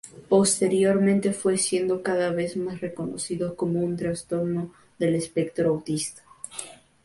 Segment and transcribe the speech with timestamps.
[0.29, 6.23] Posteriormente, fue siendo cada vez más reconocido como un trastorno del espectro autista.